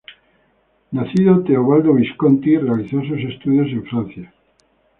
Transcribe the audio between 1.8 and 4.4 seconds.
Visconti, realizó sus estudios en Francia.